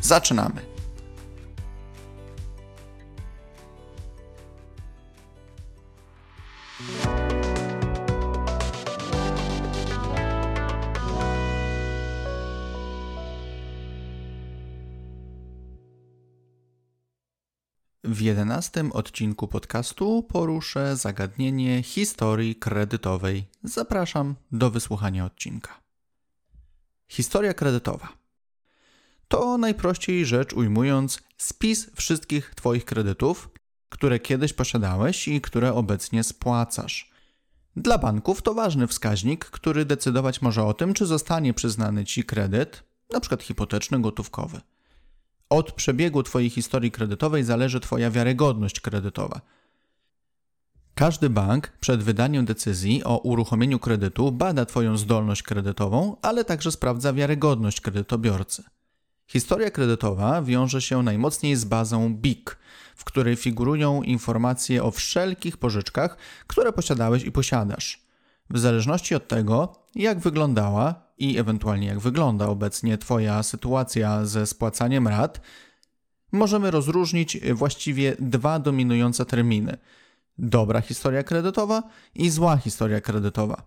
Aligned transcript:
Zaczynamy! 0.00 0.78
W 18.04 18.20
jedenastym 18.20 18.92
odcinku 18.92 19.48
podcastu 19.48 20.22
poruszę 20.22 20.96
zagadnienie 20.96 21.82
historii 21.82 22.56
kredytowej. 22.56 23.44
Zapraszam 23.62 24.34
do 24.52 24.70
wysłuchania 24.70 25.24
odcinka. 25.24 25.80
Historia 27.08 27.54
kredytowa. 27.54 28.08
To 29.28 29.58
najprościej 29.58 30.26
rzecz 30.26 30.52
ujmując 30.52 31.22
spis 31.36 31.90
wszystkich 31.94 32.54
Twoich 32.54 32.84
kredytów, 32.84 33.50
które 33.88 34.18
kiedyś 34.18 34.52
posiadałeś 34.52 35.28
i 35.28 35.40
które 35.40 35.74
obecnie 35.74 36.24
spłacasz. 36.24 37.10
Dla 37.76 37.98
banków 37.98 38.42
to 38.42 38.54
ważny 38.54 38.86
wskaźnik, 38.86 39.44
który 39.44 39.84
decydować 39.84 40.42
może 40.42 40.64
o 40.64 40.74
tym, 40.74 40.94
czy 40.94 41.06
zostanie 41.06 41.54
przyznany 41.54 42.04
Ci 42.04 42.24
kredyt, 42.24 42.84
np. 43.10 43.36
hipoteczny, 43.40 44.00
gotówkowy. 44.00 44.60
Od 45.50 45.72
przebiegu 45.72 46.22
Twojej 46.22 46.50
historii 46.50 46.90
kredytowej 46.90 47.44
zależy 47.44 47.80
Twoja 47.80 48.10
wiarygodność 48.10 48.80
kredytowa. 48.80 49.40
Każdy 50.94 51.30
bank 51.30 51.72
przed 51.80 52.02
wydaniem 52.02 52.44
decyzji 52.44 53.04
o 53.04 53.18
uruchomieniu 53.18 53.78
kredytu 53.78 54.32
bada 54.32 54.66
Twoją 54.66 54.96
zdolność 54.96 55.42
kredytową, 55.42 56.16
ale 56.22 56.44
także 56.44 56.72
sprawdza 56.72 57.12
wiarygodność 57.12 57.80
kredytobiorcy. 57.80 58.64
Historia 59.28 59.70
kredytowa 59.70 60.42
wiąże 60.42 60.82
się 60.82 61.02
najmocniej 61.02 61.56
z 61.56 61.64
bazą 61.64 62.14
BIK, 62.14 62.58
w 62.96 63.04
której 63.04 63.36
figurują 63.36 64.02
informacje 64.02 64.84
o 64.84 64.90
wszelkich 64.90 65.56
pożyczkach, 65.56 66.16
które 66.46 66.72
posiadałeś 66.72 67.24
i 67.24 67.32
posiadasz. 67.32 68.02
W 68.50 68.58
zależności 68.58 69.14
od 69.14 69.28
tego, 69.28 69.82
jak 69.94 70.18
wyglądała 70.18 70.94
i 71.18 71.38
ewentualnie 71.38 71.86
jak 71.86 71.98
wygląda 71.98 72.46
obecnie 72.46 72.98
Twoja 72.98 73.42
sytuacja 73.42 74.24
ze 74.24 74.46
spłacaniem 74.46 75.08
rat, 75.08 75.40
możemy 76.32 76.70
rozróżnić 76.70 77.38
właściwie 77.54 78.16
dwa 78.18 78.58
dominujące 78.58 79.26
terminy: 79.26 79.78
dobra 80.38 80.80
historia 80.80 81.22
kredytowa 81.22 81.82
i 82.14 82.30
zła 82.30 82.56
historia 82.56 83.00
kredytowa. 83.00 83.66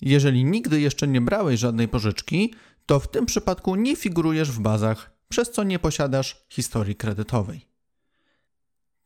Jeżeli 0.00 0.44
nigdy 0.44 0.80
jeszcze 0.80 1.08
nie 1.08 1.20
brałeś 1.20 1.60
żadnej 1.60 1.88
pożyczki, 1.88 2.54
to 2.86 3.00
w 3.00 3.08
tym 3.08 3.26
przypadku 3.26 3.74
nie 3.74 3.96
figurujesz 3.96 4.50
w 4.52 4.60
bazach, 4.60 5.10
przez 5.28 5.50
co 5.50 5.64
nie 5.64 5.78
posiadasz 5.78 6.44
historii 6.48 6.96
kredytowej. 6.96 7.66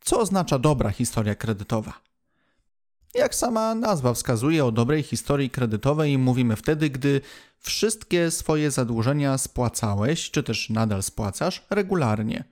Co 0.01 0.21
oznacza 0.21 0.59
dobra 0.59 0.91
historia 0.91 1.35
kredytowa? 1.35 1.93
Jak 3.15 3.35
sama 3.35 3.75
nazwa 3.75 4.15
wskazuje 4.15 4.65
o 4.65 4.73
dobrej 4.73 5.03
historii 5.03 5.51
kredytowej, 5.51 6.19
mówimy 6.19 6.57
wtedy, 6.57 6.91
gdy 6.91 7.21
wszystkie 7.59 8.31
swoje 8.31 8.71
zadłużenia 8.71 9.39
spłacałeś, 9.39 10.31
czy 10.31 10.43
też 10.43 10.71
nadal 10.71 11.03
spłacasz 11.03 11.67
regularnie. 11.71 12.45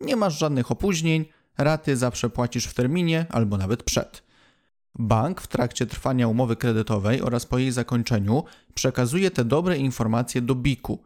Nie 0.00 0.16
masz 0.16 0.38
żadnych 0.38 0.70
opóźnień, 0.70 1.24
raty 1.58 1.96
zawsze 1.96 2.30
płacisz 2.30 2.66
w 2.66 2.74
terminie 2.74 3.26
albo 3.30 3.56
nawet 3.56 3.82
przed. 3.82 4.27
Bank 4.98 5.40
w 5.40 5.46
trakcie 5.46 5.86
trwania 5.86 6.28
umowy 6.28 6.56
kredytowej 6.56 7.22
oraz 7.22 7.46
po 7.46 7.58
jej 7.58 7.72
zakończeniu 7.72 8.44
przekazuje 8.74 9.30
te 9.30 9.44
dobre 9.44 9.78
informacje 9.78 10.42
do 10.42 10.54
BIK-u. 10.54 10.98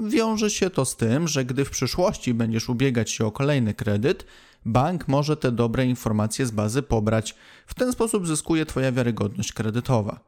Wiąże 0.00 0.50
się 0.50 0.70
to 0.70 0.84
z 0.84 0.96
tym, 0.96 1.28
że 1.28 1.44
gdy 1.44 1.64
w 1.64 1.70
przyszłości 1.70 2.34
będziesz 2.34 2.68
ubiegać 2.68 3.10
się 3.10 3.26
o 3.26 3.32
kolejny 3.32 3.74
kredyt, 3.74 4.26
bank 4.64 5.08
może 5.08 5.36
te 5.36 5.52
dobre 5.52 5.86
informacje 5.86 6.46
z 6.46 6.50
bazy 6.50 6.82
pobrać. 6.82 7.34
W 7.66 7.74
ten 7.74 7.92
sposób 7.92 8.26
zyskuje 8.26 8.66
Twoja 8.66 8.92
wiarygodność 8.92 9.52
kredytowa. 9.52 10.20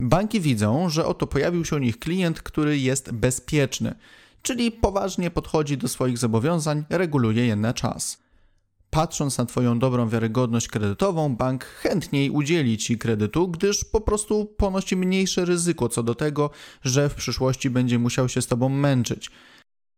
Banki 0.00 0.40
widzą, 0.40 0.88
że 0.88 1.06
oto 1.06 1.26
pojawił 1.26 1.64
się 1.64 1.76
u 1.76 1.78
nich 1.78 1.98
klient, 1.98 2.42
który 2.42 2.78
jest 2.78 3.12
bezpieczny, 3.12 3.94
czyli 4.42 4.72
poważnie 4.72 5.30
podchodzi 5.30 5.78
do 5.78 5.88
swoich 5.88 6.18
zobowiązań, 6.18 6.84
reguluje 6.90 7.46
je 7.46 7.56
na 7.56 7.74
czas. 7.74 8.25
Patrząc 8.96 9.38
na 9.38 9.46
Twoją 9.46 9.78
dobrą 9.78 10.08
wiarygodność 10.08 10.68
kredytową, 10.68 11.36
bank 11.36 11.64
chętniej 11.64 12.30
udzieli 12.30 12.78
Ci 12.78 12.98
kredytu, 12.98 13.48
gdyż 13.48 13.84
po 13.84 14.00
prostu 14.00 14.46
ponosi 14.46 14.96
mniejsze 14.96 15.44
ryzyko 15.44 15.88
co 15.88 16.02
do 16.02 16.14
tego, 16.14 16.50
że 16.84 17.08
w 17.08 17.14
przyszłości 17.14 17.70
będzie 17.70 17.98
musiał 17.98 18.28
się 18.28 18.42
z 18.42 18.46
Tobą 18.46 18.68
męczyć. 18.68 19.30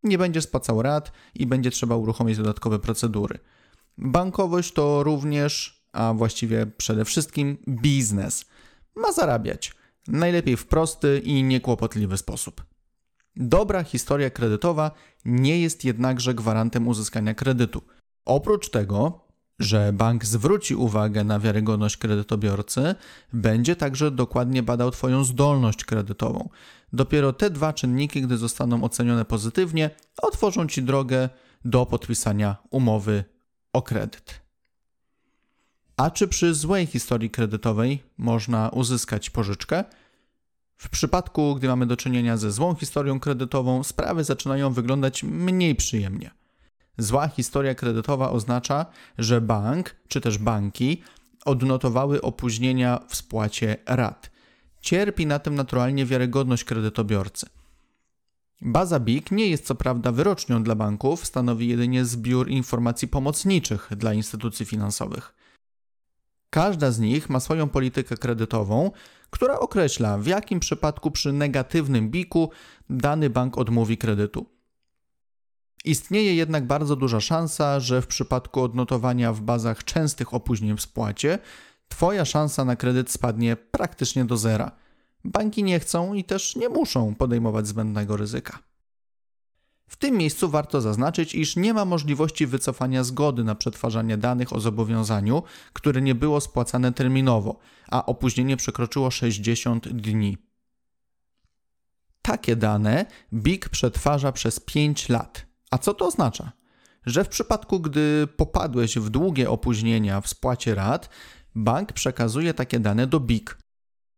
Nie 0.03 0.19
będzie 0.19 0.42
spłacał 0.42 0.82
rat 0.82 1.12
i 1.34 1.47
będzie 1.47 1.70
trzeba 1.70 1.97
uruchomić 1.97 2.36
dodatkowe 2.36 2.78
procedury. 2.78 3.38
Bankowość 3.98 4.72
to 4.72 5.03
również, 5.03 5.82
a 5.92 6.15
właściwie 6.15 6.66
przede 6.66 7.04
wszystkim 7.04 7.59
biznes. 7.69 8.44
Ma 8.97 9.12
zarabiać. 9.12 9.72
Najlepiej 10.09 10.56
w 10.56 10.66
prosty 10.66 11.22
i 11.25 11.42
niekłopotliwy 11.42 12.16
sposób. 12.16 12.65
Dobra 13.36 13.84
historia 13.84 14.30
kredytowa 14.30 14.91
nie 15.25 15.60
jest 15.60 15.84
jednakże 15.84 16.34
gwarantem 16.34 16.88
uzyskania 16.88 17.34
kredytu. 17.34 17.82
Oprócz 18.28 18.71
tego, 18.71 19.21
że 19.59 19.93
bank 19.93 20.25
zwróci 20.25 20.75
uwagę 20.75 21.25
na 21.25 21.39
wiarygodność 21.41 21.97
kredytobiorcy, 21.97 22.94
będzie 23.33 23.77
także 23.77 24.11
dokładnie 24.11 24.62
badał 24.62 24.91
Twoją 24.91 25.25
zdolność 25.25 25.84
kredytową. 25.84 26.49
Dopiero 26.93 27.33
te 27.33 27.50
dwa 27.50 27.72
czynniki, 27.72 28.22
gdy 28.22 28.37
zostaną 28.37 28.84
ocenione 28.84 29.25
pozytywnie, 29.25 29.91
otworzą 30.22 30.66
Ci 30.66 30.83
drogę 30.83 31.28
do 31.65 31.87
podpisania 31.87 32.56
umowy 32.71 33.25
o 33.72 33.83
kredyt. 33.83 34.41
A 35.97 36.10
czy 36.10 36.28
przy 36.28 36.55
złej 36.55 36.87
historii 36.87 37.31
kredytowej 37.31 38.03
można 38.19 38.69
uzyskać 38.69 39.31
pożyczkę? 39.31 39.84
W 40.77 40.89
przypadku, 40.89 41.55
gdy 41.55 41.69
mamy 41.69 41.87
do 41.87 41.97
czynienia 41.97 42.37
ze 42.37 42.53
złą 42.53 42.75
historią 42.75 43.21
kredytową, 43.21 43.83
sprawy 43.84 44.25
zaczynają 44.25 44.72
wyglądać 44.72 45.22
mniej 45.22 45.75
przyjemnie. 45.75 46.31
Zła 46.98 47.28
historia 47.28 47.75
kredytowa 47.75 48.31
oznacza, 48.31 48.86
że 49.19 49.41
bank 49.41 49.97
czy 50.09 50.20
też 50.20 50.38
banki 50.38 51.03
odnotowały 51.44 52.22
opóźnienia 52.22 53.00
w 53.09 53.16
spłacie 53.16 53.76
rat. 53.86 54.31
Cierpi 54.81 55.26
na 55.26 55.38
tym 55.38 55.54
naturalnie 55.54 56.06
wiarygodność 56.06 56.64
kredytobiorcy. 56.64 57.47
Baza 58.60 59.00
BIK 59.00 59.31
nie 59.31 59.47
jest 59.47 59.66
co 59.66 59.75
prawda 59.75 60.12
wyrocznią 60.12 60.62
dla 60.62 60.75
banków, 60.75 61.26
stanowi 61.26 61.69
jedynie 61.69 62.04
zbiór 62.04 62.48
informacji 62.48 63.09
pomocniczych 63.09 63.88
dla 63.97 64.15
instytucji 64.15 64.66
finansowych. 64.66 65.34
Każda 66.50 66.91
z 66.91 66.98
nich 66.98 67.30
ma 67.30 67.41
swoją 67.41 67.69
politykę 67.69 68.16
kredytową, 68.16 68.91
która 69.30 69.59
określa, 69.59 70.18
w 70.18 70.27
jakim 70.27 70.60
przypadku 70.60 71.10
przy 71.10 71.33
negatywnym 71.33 72.10
BIK-u 72.10 72.50
dany 72.91 73.30
bank 73.30 73.59
odmówi 73.59 73.98
kredytu. 73.98 74.58
Istnieje 75.84 76.34
jednak 76.34 76.66
bardzo 76.66 76.97
duża 76.97 77.21
szansa, 77.21 77.80
że 77.80 78.03
w 78.03 78.07
przypadku 78.07 78.63
odnotowania 78.63 79.33
w 79.33 79.41
bazach 79.41 79.84
częstych 79.84 80.34
opóźnień 80.34 80.77
w 80.77 80.83
spłacie, 80.83 81.39
Twoja 81.89 82.25
szansa 82.25 82.65
na 82.65 82.77
kredyt 82.77 83.10
spadnie 83.10 83.57
praktycznie 83.57 84.25
do 84.25 84.36
zera. 84.36 84.71
Banki 85.25 85.65
nie 85.65 85.80
chcą 85.80 86.15
i 86.15 86.25
też 86.25 86.57
nie 86.57 86.69
muszą 86.69 87.15
podejmować 87.15 87.66
zbędnego 87.66 88.16
ryzyka. 88.16 88.59
W 89.89 89.97
tym 89.97 90.16
miejscu 90.16 90.48
warto 90.48 90.80
zaznaczyć, 90.80 91.34
iż 91.34 91.57
nie 91.57 91.75
ma 91.75 91.84
możliwości 91.84 92.47
wycofania 92.47 93.04
zgody 93.04 93.45
na 93.45 93.54
przetwarzanie 93.54 94.16
danych 94.16 94.53
o 94.53 94.60
zobowiązaniu, 94.60 95.42
które 95.72 96.03
nie 96.03 96.15
było 96.15 96.41
spłacane 96.41 96.92
terminowo, 96.92 97.59
a 97.91 98.07
opóźnienie 98.07 98.57
przekroczyło 98.57 99.10
60 99.10 99.89
dni. 99.89 100.39
Takie 102.22 102.57
dane 102.57 103.07
BIK 103.33 103.69
przetwarza 103.69 104.33
przez 104.33 104.60
5 104.60 105.09
lat. 105.09 105.47
A 105.70 105.78
co 105.78 105.94
to 105.94 106.06
oznacza? 106.06 106.53
Że 107.06 107.24
w 107.24 107.28
przypadku, 107.28 107.80
gdy 107.80 108.28
popadłeś 108.36 108.98
w 108.98 109.10
długie 109.10 109.50
opóźnienia 109.50 110.20
w 110.20 110.28
spłacie 110.28 110.74
rat, 110.74 111.09
bank 111.54 111.92
przekazuje 111.92 112.54
takie 112.54 112.80
dane 112.80 113.06
do 113.06 113.20
BIK. 113.20 113.59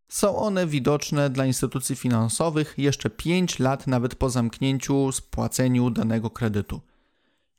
Są 0.08 0.37
one 0.37 0.67
widoczne 0.67 1.31
dla 1.31 1.47
instytucji 1.47 1.97
finansowych 1.97 2.75
jeszcze 2.79 3.11
5 3.11 3.58
lat 3.58 3.87
nawet 3.87 4.14
po 4.14 4.31
zamknięciu 4.31 5.12
spłaceniu 5.12 5.91
danego 5.91 6.31
kredytu. 6.31 6.81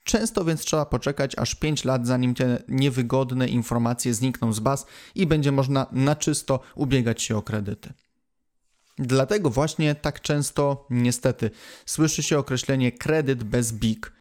Często 0.04 0.46
więc 0.46 0.62
trzeba 0.62 0.86
poczekać 0.86 1.38
aż 1.38 1.56
5 1.56 1.86
lat, 1.86 2.08
zanim 2.08 2.34
te 2.34 2.64
niewygodne 2.68 3.48
informacje 3.48 4.14
znikną 4.14 4.54
z 4.54 4.60
baz 4.60 4.86
i 5.16 5.28
będzie 5.28 5.52
można 5.52 5.88
na 5.92 6.16
czysto 6.16 6.60
ubiegać 6.76 7.22
się 7.22 7.38
o 7.38 7.42
kredyty. 7.42 7.94
Dlatego 9.02 9.50
właśnie 9.50 9.96
tak 9.96 10.22
często, 10.22 10.86
niestety, 10.90 11.52
słyszy 11.86 12.24
się 12.24 12.38
określenie 12.38 12.92
kredyt 12.92 13.44
bez 13.44 13.72
BIG. 13.72 14.14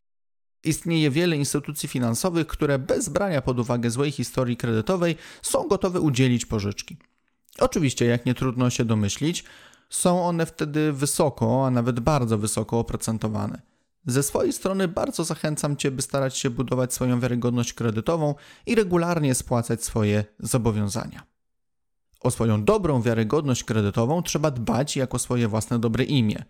Istnieje 0.65 1.11
wiele 1.11 1.37
instytucji 1.37 1.89
finansowych, 1.89 2.47
które 2.47 2.79
bez 2.79 3.09
brania 3.09 3.43
pod 3.43 3.59
uwagę 3.59 3.91
złej 3.91 4.11
historii 4.11 4.57
kredytowej 4.57 5.17
są 5.43 5.69
gotowe 5.69 6.01
udzielić 6.01 6.47
pożyczki. 6.47 6.97
Oczywiście, 7.59 8.05
jak 8.05 8.27
nie 8.27 8.35
trudno 8.35 8.71
się 8.71 8.85
domyślić, 8.85 9.45
są 9.91 10.25
one 10.25 10.47
wtedy 10.47 10.93
wysoko, 10.93 11.67
a 11.67 11.71
nawet 11.71 12.01
bardzo 12.01 12.39
wysoko 12.39 12.79
oprocentowane. 12.79 13.63
Ze 14.07 14.23
swojej 14.23 14.53
strony 14.53 14.89
bardzo 14.89 15.25
zachęcam 15.25 15.77
Cię, 15.77 15.91
by 15.91 16.03
starać 16.03 16.39
się 16.39 16.51
budować 16.51 16.95
swoją 16.95 17.21
wiarygodność 17.21 17.73
kredytową 17.73 18.35
i 18.67 18.75
regularnie 18.75 19.35
spłacać 19.35 19.85
swoje 19.85 20.25
zobowiązania. 20.39 21.30
O 22.21 22.31
swoją 22.31 22.65
dobrą 22.65 23.03
wiarygodność 23.03 23.65
kredytową 23.65 24.23
trzeba 24.23 24.51
dbać 24.51 24.97
jako 24.97 25.19
swoje 25.19 25.49
własne 25.49 25.79
dobre 25.79 26.05
imię. 26.05 26.45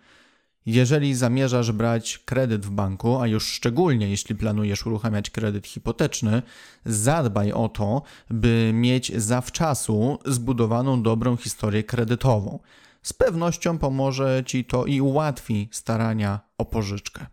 Jeżeli 0.66 1.14
zamierzasz 1.14 1.72
brać 1.72 2.18
kredyt 2.18 2.66
w 2.66 2.70
banku, 2.70 3.20
a 3.20 3.26
już 3.26 3.46
szczególnie 3.46 4.10
jeśli 4.10 4.34
planujesz 4.34 4.86
uruchamiać 4.86 5.30
kredyt 5.30 5.66
hipoteczny, 5.66 6.42
zadbaj 6.84 7.52
o 7.52 7.68
to, 7.68 8.02
by 8.30 8.70
mieć 8.74 9.12
zawczasu 9.16 10.18
zbudowaną 10.26 11.02
dobrą 11.02 11.36
historię 11.36 11.84
kredytową. 11.84 12.58
Z 13.02 13.12
pewnością 13.12 13.78
pomoże 13.78 14.42
ci 14.46 14.64
to 14.64 14.86
i 14.86 15.00
ułatwi 15.00 15.68
starania 15.72 16.40
o 16.58 16.64
pożyczkę. 16.64 17.26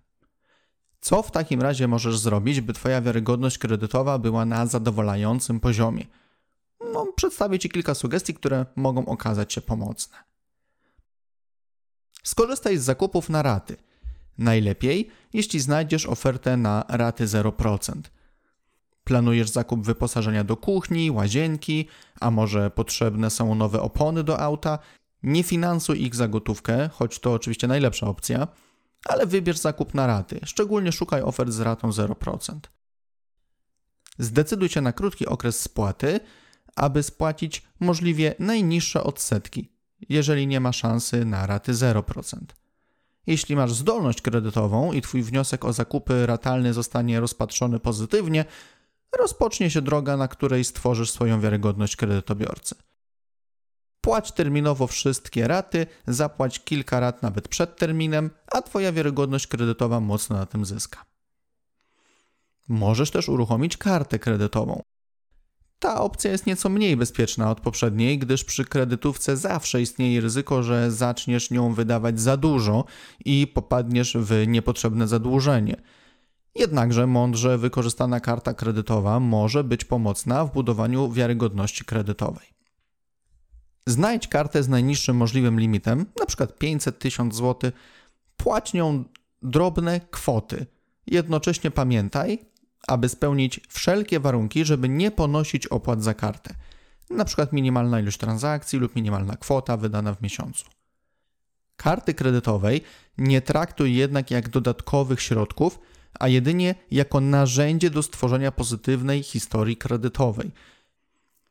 Co 1.00 1.24
w 1.24 1.32
takim 1.32 1.62
razie 1.62 1.88
możesz 1.88 2.18
zrobić, 2.18 2.62
by 2.62 2.74
Twoja 2.74 3.02
wiarygodność 3.02 3.58
kredytowa 3.58 4.20
była 4.20 4.46
na 4.46 4.66
zadowalającym 4.66 5.60
poziomie? 5.60 6.06
No, 6.94 7.06
przedstawię 7.16 7.60
Ci 7.60 7.70
kilka 7.70 7.96
sugestii, 7.96 8.34
które 8.34 8.66
mogą 8.76 9.06
okazać 9.06 9.54
się 9.54 9.62
pomocne. 9.62 10.18
Skorzystaj 12.24 12.78
z 12.78 12.84
zakupów 12.84 13.30
na 13.30 13.42
raty. 13.42 13.78
Najlepiej, 14.38 15.10
jeśli 15.34 15.60
znajdziesz 15.60 16.06
ofertę 16.06 16.58
na 16.58 16.86
raty 16.90 17.26
0%. 17.26 18.02
Planujesz 19.04 19.50
zakup 19.50 19.86
wyposażenia 19.86 20.44
do 20.44 20.58
kuchni, 20.58 21.12
łazienki, 21.12 21.88
a 22.20 22.32
może 22.32 22.72
potrzebne 22.72 23.30
są 23.30 23.56
nowe 23.56 23.82
opony 23.82 24.24
do 24.24 24.40
auta? 24.40 24.80
Nie 25.24 25.44
finansuj 25.44 26.02
ich 26.02 26.16
za 26.16 26.28
gotówkę, 26.28 26.90
choć 26.94 27.20
to 27.20 27.34
oczywiście 27.34 27.68
najlepsza 27.68 28.08
opcja, 28.08 28.48
ale 29.06 29.26
wybierz 29.26 29.58
zakup 29.58 29.94
na 29.94 30.08
raty. 30.08 30.40
Szczególnie 30.46 30.92
szukaj 30.92 31.22
ofert 31.22 31.52
z 31.52 31.60
ratą 31.60 31.90
0%. 31.90 32.60
Zdecyduj 34.20 34.70
się 34.70 34.82
na 34.82 34.94
krótki 34.94 35.26
okres 35.26 35.60
spłaty, 35.60 36.20
aby 36.78 37.04
spłacić 37.04 37.64
możliwie 37.80 38.36
najniższe 38.40 39.04
odsetki, 39.04 39.72
jeżeli 40.10 40.48
nie 40.48 40.60
ma 40.60 40.74
szansy 40.74 41.26
na 41.26 41.46
raty 41.48 41.74
0%. 41.74 42.38
Jeśli 43.28 43.56
masz 43.56 43.74
zdolność 43.74 44.22
kredytową 44.22 44.94
i 44.94 45.02
Twój 45.02 45.24
wniosek 45.24 45.66
o 45.66 45.74
zakupy 45.74 46.26
ratalne 46.26 46.74
zostanie 46.74 47.20
rozpatrzony 47.20 47.80
pozytywnie, 47.80 48.46
rozpocznie 49.20 49.70
się 49.70 49.82
droga, 49.82 50.18
na 50.18 50.28
której 50.28 50.64
stworzysz 50.64 51.12
swoją 51.12 51.42
wiarygodność 51.42 51.96
kredytobiorcy. 51.96 52.76
Płać 54.02 54.32
terminowo 54.32 54.88
wszystkie 54.88 55.48
raty, 55.48 55.88
zapłać 56.08 56.60
kilka 56.60 57.00
rat 57.00 57.24
nawet 57.24 57.48
przed 57.48 57.78
terminem, 57.78 58.30
a 58.52 58.62
Twoja 58.62 58.92
wiarygodność 58.92 59.48
kredytowa 59.48 60.00
mocno 60.00 60.38
na 60.38 60.46
tym 60.46 60.66
zyska. 60.66 61.06
Możesz 62.68 63.12
też 63.12 63.30
uruchomić 63.30 63.78
kartę 63.78 64.20
kredytową. 64.20 64.82
Ta 65.80 66.02
opcja 66.02 66.32
jest 66.32 66.46
nieco 66.46 66.70
mniej 66.70 66.98
bezpieczna 66.98 67.52
od 67.52 67.62
poprzedniej, 67.62 68.20
gdyż 68.20 68.44
przy 68.44 68.66
kredytówce 68.66 69.38
zawsze 69.38 69.82
istnieje 69.82 70.22
ryzyko, 70.22 70.64
że 70.64 70.92
zaczniesz 70.92 71.52
nią 71.52 71.74
wydawać 71.74 72.20
za 72.20 72.38
dużo 72.38 72.86
i 73.26 73.48
popadniesz 73.48 74.18
w 74.20 74.48
niepotrzebne 74.48 75.08
zadłużenie. 75.08 75.82
Jednakże 76.56 77.08
mądrze 77.08 77.58
wykorzystana 77.58 78.20
karta 78.20 78.54
kredytowa 78.54 79.20
może 79.20 79.64
być 79.64 79.86
pomocna 79.86 80.46
w 80.46 80.54
budowaniu 80.54 81.12
wiarygodności 81.12 81.86
kredytowej. 81.86 82.48
Znajdź 83.88 84.28
kartę 84.28 84.64
z 84.64 84.70
najniższym 84.70 85.18
możliwym 85.18 85.60
limitem, 85.60 86.06
np. 86.20 86.48
500 86.60 87.00
1000 87.00 87.36
zł, 87.36 87.72
płać 88.38 88.74
nią 88.74 89.04
drobne 89.42 90.02
kwoty. 90.12 90.66
Jednocześnie 91.08 91.72
pamiętaj, 91.72 92.40
aby 92.88 93.10
spełnić 93.10 93.60
wszelkie 93.70 94.20
warunki, 94.20 94.66
żeby 94.66 94.90
nie 94.90 95.12
ponosić 95.12 95.68
opłat 95.68 96.04
za 96.04 96.14
kartę, 96.14 96.56
np. 97.12 97.48
minimalna 97.52 98.00
ilość 98.00 98.18
transakcji 98.18 98.80
lub 98.80 98.96
minimalna 98.96 99.36
kwota 99.36 99.78
wydana 99.78 100.14
w 100.14 100.22
miesiącu. 100.22 100.66
Karty 101.76 102.14
kredytowej 102.14 102.82
nie 103.18 103.42
traktuj 103.42 103.96
jednak 103.96 104.32
jak 104.32 104.50
dodatkowych 104.50 105.22
środków, 105.22 105.80
a 106.20 106.28
jedynie 106.28 106.76
jako 106.92 107.22
narzędzie 107.22 107.90
do 107.90 108.04
stworzenia 108.04 108.52
pozytywnej 108.52 109.24
historii 109.24 109.78
kredytowej. 109.78 110.52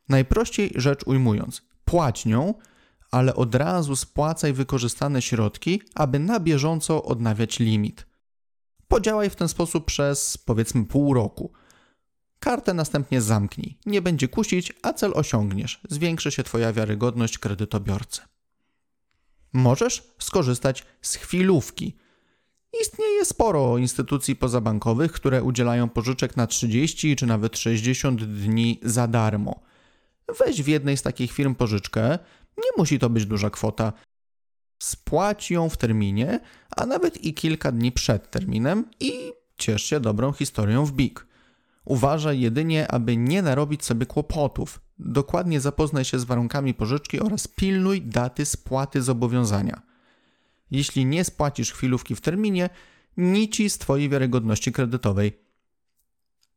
Najprościej 0.08 0.72
rzecz 0.74 1.06
ujmując, 1.06 1.62
płać 1.84 2.26
nią, 2.26 2.54
ale 3.10 3.34
od 3.34 3.54
razu 3.54 3.96
spłacaj 3.96 4.52
wykorzystane 4.52 5.22
środki, 5.22 5.82
aby 5.94 6.18
na 6.18 6.40
bieżąco 6.40 7.02
odnawiać 7.04 7.58
limit. 7.58 8.06
Podziałaj 8.88 9.30
w 9.30 9.36
ten 9.36 9.48
sposób 9.48 9.84
przez 9.84 10.38
powiedzmy 10.38 10.84
pół 10.84 11.14
roku. 11.14 11.52
Kartę 12.40 12.74
następnie 12.74 13.20
zamknij. 13.20 13.78
Nie 13.86 14.02
będzie 14.02 14.28
kusić, 14.28 14.72
a 14.82 14.92
cel 14.92 15.12
osiągniesz. 15.14 15.80
Zwiększy 15.90 16.30
się 16.30 16.42
Twoja 16.42 16.72
wiarygodność 16.72 17.38
kredytobiorcy. 17.38 18.20
Możesz 19.52 20.02
skorzystać 20.18 20.84
z 21.02 21.14
chwilówki. 21.14 21.96
Istnieje 22.82 23.24
sporo 23.24 23.78
instytucji 23.78 24.36
pozabankowych, 24.36 25.12
które 25.12 25.42
udzielają 25.42 25.88
pożyczek 25.88 26.36
na 26.36 26.46
30 26.46 27.16
czy 27.16 27.26
nawet 27.26 27.58
60 27.58 28.24
dni 28.24 28.80
za 28.82 29.08
darmo. 29.08 29.60
Weź 30.38 30.62
w 30.62 30.68
jednej 30.68 30.96
z 30.96 31.02
takich 31.02 31.32
firm 31.32 31.54
pożyczkę, 31.54 32.18
nie 32.58 32.70
musi 32.76 32.98
to 32.98 33.10
być 33.10 33.26
duża 33.26 33.50
kwota. 33.50 33.92
Spłać 34.78 35.50
ją 35.50 35.68
w 35.68 35.76
terminie, 35.76 36.40
a 36.76 36.86
nawet 36.86 37.24
i 37.24 37.34
kilka 37.34 37.72
dni 37.72 37.92
przed 37.92 38.30
terminem 38.30 38.84
i 39.00 39.32
ciesz 39.56 39.82
się 39.82 40.00
dobrą 40.00 40.32
historią 40.32 40.84
w 40.84 40.92
BIG. 40.92 41.26
Uważaj 41.84 42.40
jedynie, 42.40 42.90
aby 42.90 43.16
nie 43.16 43.42
narobić 43.42 43.84
sobie 43.84 44.06
kłopotów. 44.06 44.80
Dokładnie 44.98 45.60
zapoznaj 45.60 46.04
się 46.04 46.18
z 46.18 46.24
warunkami 46.24 46.74
pożyczki 46.74 47.20
oraz 47.20 47.48
pilnuj 47.48 48.02
daty 48.02 48.44
spłaty 48.44 49.02
zobowiązania. 49.02 49.82
Jeśli 50.70 51.06
nie 51.06 51.24
spłacisz 51.24 51.72
chwilówki 51.72 52.14
w 52.14 52.20
terminie, 52.20 52.70
nici 53.16 53.70
z 53.70 53.78
Twojej 53.78 54.08
wiarygodności 54.08 54.72
kredytowej. 54.72 55.38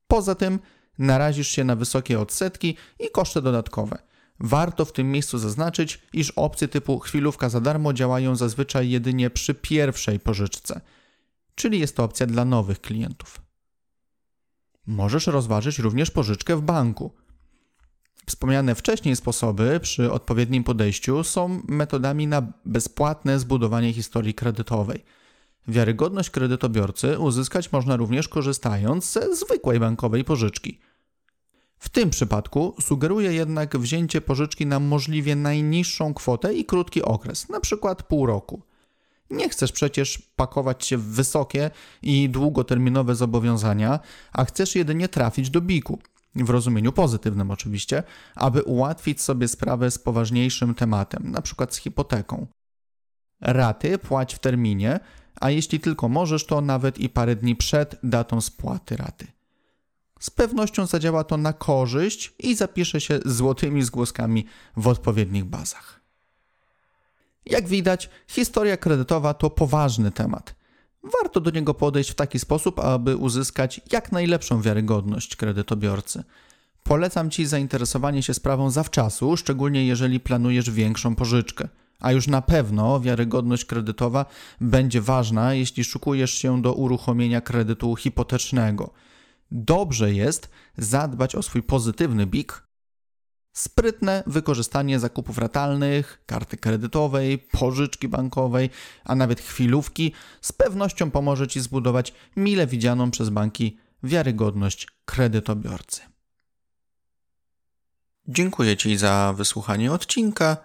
Poza 0.08 0.36
tym 0.36 0.60
narazisz 0.98 1.48
się 1.48 1.64
na 1.64 1.76
wysokie 1.76 2.20
odsetki 2.20 2.78
i 3.00 3.12
koszty 3.12 3.42
dodatkowe. 3.42 3.98
Warto 4.40 4.86
w 4.86 4.92
tym 4.92 5.12
miejscu 5.12 5.38
zaznaczyć, 5.38 6.00
iż 6.14 6.32
opcje 6.32 6.68
typu 6.68 7.00
chwilówka 7.00 7.50
za 7.50 7.62
darmo 7.62 7.94
działają 7.94 8.36
zazwyczaj 8.36 8.90
jedynie 8.90 9.30
przy 9.30 9.54
pierwszej 9.54 10.20
pożyczce, 10.20 10.82
czyli 11.56 11.80
jest 11.80 11.96
to 11.96 12.04
opcja 12.04 12.28
dla 12.28 12.46
nowych 12.46 12.82
klientów. 12.82 13.42
Możesz 14.88 15.28
rozważyć 15.28 15.80
również 15.80 16.12
pożyczkę 16.12 16.56
w 16.56 16.62
banku. 16.62 17.12
Wspomniane 18.26 18.76
wcześniej 18.76 19.16
sposoby 19.16 19.80
przy 19.80 20.12
odpowiednim 20.12 20.64
podejściu 20.64 21.24
są 21.24 21.62
metodami 21.68 22.28
na 22.28 22.54
bezpłatne 22.66 23.40
zbudowanie 23.40 23.94
historii 23.94 24.34
kredytowej. 24.34 25.04
Wiarygodność 25.68 26.30
kredytobiorcy 26.30 27.20
uzyskać 27.20 27.72
można 27.72 27.96
również 27.96 28.28
korzystając 28.28 29.12
ze 29.12 29.36
zwykłej 29.36 29.80
bankowej 29.80 30.24
pożyczki. 30.24 30.80
W 31.80 31.90
tym 31.90 32.10
przypadku 32.10 32.76
sugeruję 32.82 33.34
jednak 33.34 33.78
wzięcie 33.78 34.22
pożyczki 34.22 34.66
na 34.66 34.80
możliwie 34.80 35.36
najniższą 35.36 36.14
kwotę 36.14 36.54
i 36.54 36.66
krótki 36.66 37.02
okres, 37.02 37.48
np. 37.50 37.96
pół 38.08 38.26
roku. 38.26 38.62
Nie 39.30 39.50
chcesz 39.50 39.72
przecież 39.72 40.18
pakować 40.36 40.86
się 40.86 40.98
w 40.98 41.04
wysokie 41.04 41.72
i 42.02 42.30
długoterminowe 42.30 43.16
zobowiązania, 43.16 44.00
a 44.34 44.46
chcesz 44.46 44.76
jedynie 44.76 45.10
trafić 45.10 45.50
do 45.50 45.62
biku, 45.62 46.00
w 46.36 46.50
rozumieniu 46.50 46.92
pozytywnym 46.92 47.52
oczywiście, 47.52 48.04
aby 48.36 48.64
ułatwić 48.64 49.22
sobie 49.22 49.48
sprawę 49.48 49.92
z 49.92 50.00
poważniejszym 50.00 50.76
tematem, 50.76 51.24
np. 51.26 51.68
z 51.70 51.78
hipoteką. 51.78 52.48
Raty 53.42 53.98
płać 53.98 54.36
w 54.36 54.40
terminie, 54.40 55.00
a 55.42 55.50
jeśli 55.50 55.80
tylko 55.80 56.10
możesz, 56.10 56.46
to 56.46 56.62
nawet 56.62 56.98
i 56.98 57.10
parę 57.10 57.36
dni 57.36 57.56
przed 57.56 58.00
datą 58.04 58.42
spłaty 58.42 58.98
raty. 58.98 59.28
Z 60.20 60.30
pewnością 60.30 60.86
zadziała 60.86 61.24
to 61.24 61.38
na 61.38 61.54
korzyść 61.54 62.34
i 62.40 62.56
zapisze 62.56 63.02
się 63.02 63.20
złotymi 63.26 63.84
zgłoskami 63.84 64.46
w 64.78 64.88
odpowiednich 64.88 65.46
bazach. 65.46 66.00
Jak 67.46 67.68
widać, 67.68 68.10
historia 68.28 68.78
kredytowa 68.78 69.34
to 69.34 69.50
poważny 69.50 70.12
temat. 70.12 70.56
Warto 71.04 71.40
do 71.40 71.52
niego 71.52 71.74
podejść 71.74 72.12
w 72.12 72.16
taki 72.16 72.40
sposób, 72.40 72.80
aby 72.80 73.18
uzyskać 73.18 73.82
jak 73.92 74.12
najlepszą 74.12 74.62
wiarygodność 74.62 75.36
kredytobiorcy. 75.36 76.24
Polecam 76.84 77.30
Ci 77.30 77.46
zainteresowanie 77.46 78.24
się 78.24 78.34
sprawą 78.34 78.70
zawczasu, 78.70 79.38
szczególnie 79.38 79.86
jeżeli 79.86 80.20
planujesz 80.20 80.72
większą 80.72 81.16
pożyczkę. 81.16 81.68
A 82.00 82.12
już 82.12 82.28
na 82.28 82.42
pewno 82.42 83.00
wiarygodność 83.00 83.66
kredytowa 83.66 84.26
będzie 84.62 85.02
ważna, 85.02 85.54
jeśli 85.54 85.84
szukujesz 85.84 86.34
się 86.34 86.62
do 86.62 86.74
uruchomienia 86.74 87.42
kredytu 87.42 87.96
hipotecznego. 87.96 88.90
Dobrze 89.52 90.14
jest 90.14 90.50
zadbać 90.78 91.36
o 91.36 91.44
swój 91.44 91.64
pozytywny 91.64 92.26
BIK. 92.26 92.68
Sprytne 93.54 94.24
wykorzystanie 94.28 95.00
zakupów 95.00 95.38
ratalnych, 95.38 96.24
karty 96.26 96.58
kredytowej, 96.58 97.38
pożyczki 97.38 98.08
bankowej, 98.08 98.70
a 99.04 99.16
nawet 99.16 99.42
chwilówki 99.42 100.14
z 100.42 100.52
pewnością 100.52 101.12
pomoże 101.12 101.48
Ci 101.48 101.60
zbudować 101.60 102.14
mile 102.36 102.68
widzianą 102.68 103.12
przez 103.12 103.30
banki 103.30 103.78
wiarygodność 104.04 104.88
kredytobiorcy. 105.06 106.02
Dziękuję 108.28 108.78
Ci 108.78 108.98
za 108.98 109.34
wysłuchanie 109.38 109.92
odcinka. 109.92 110.58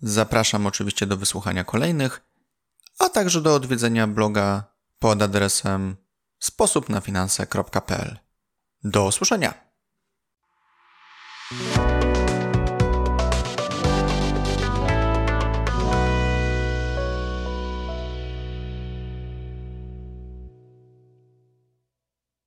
Zapraszam 0.00 0.66
oczywiście 0.66 1.06
do 1.06 1.16
wysłuchania 1.16 1.64
kolejnych, 1.64 2.22
a 2.98 3.08
także 3.08 3.40
do 3.40 3.54
odwiedzenia 3.54 4.06
bloga 4.06 4.64
pod 4.98 5.22
adresem 5.22 5.96
sposobnafinanse.pl. 6.42 8.18
Do 8.84 9.04
usłyszenia! 9.04 9.71